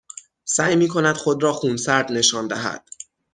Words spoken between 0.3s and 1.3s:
سعی می کند